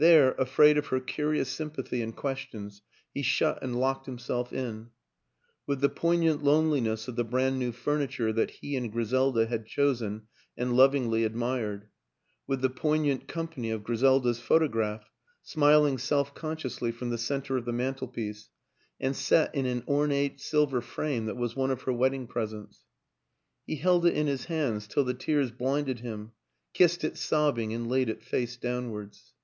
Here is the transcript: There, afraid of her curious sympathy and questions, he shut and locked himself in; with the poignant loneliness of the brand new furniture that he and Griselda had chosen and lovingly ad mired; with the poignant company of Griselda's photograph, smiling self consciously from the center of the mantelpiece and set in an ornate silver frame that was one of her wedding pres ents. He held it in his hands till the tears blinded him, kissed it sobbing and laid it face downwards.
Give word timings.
There, 0.00 0.32
afraid 0.38 0.78
of 0.78 0.86
her 0.86 0.98
curious 0.98 1.50
sympathy 1.50 2.00
and 2.00 2.16
questions, 2.16 2.80
he 3.12 3.20
shut 3.20 3.62
and 3.62 3.78
locked 3.78 4.06
himself 4.06 4.50
in; 4.50 4.92
with 5.66 5.82
the 5.82 5.90
poignant 5.90 6.42
loneliness 6.42 7.06
of 7.06 7.16
the 7.16 7.22
brand 7.24 7.58
new 7.58 7.70
furniture 7.70 8.32
that 8.32 8.50
he 8.50 8.76
and 8.76 8.90
Griselda 8.90 9.44
had 9.44 9.66
chosen 9.66 10.22
and 10.56 10.74
lovingly 10.74 11.22
ad 11.26 11.36
mired; 11.36 11.88
with 12.46 12.62
the 12.62 12.70
poignant 12.70 13.28
company 13.28 13.70
of 13.70 13.84
Griselda's 13.84 14.40
photograph, 14.40 15.10
smiling 15.42 15.98
self 15.98 16.34
consciously 16.34 16.90
from 16.92 17.10
the 17.10 17.18
center 17.18 17.58
of 17.58 17.66
the 17.66 17.70
mantelpiece 17.74 18.48
and 18.98 19.14
set 19.14 19.54
in 19.54 19.66
an 19.66 19.84
ornate 19.86 20.40
silver 20.40 20.80
frame 20.80 21.26
that 21.26 21.36
was 21.36 21.54
one 21.54 21.70
of 21.70 21.82
her 21.82 21.92
wedding 21.92 22.26
pres 22.26 22.54
ents. 22.54 22.86
He 23.66 23.76
held 23.76 24.06
it 24.06 24.14
in 24.16 24.28
his 24.28 24.46
hands 24.46 24.86
till 24.86 25.04
the 25.04 25.12
tears 25.12 25.50
blinded 25.50 26.00
him, 26.00 26.32
kissed 26.72 27.04
it 27.04 27.18
sobbing 27.18 27.74
and 27.74 27.86
laid 27.86 28.08
it 28.08 28.22
face 28.22 28.56
downwards. 28.56 29.34